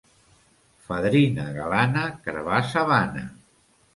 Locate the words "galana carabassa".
1.59-2.87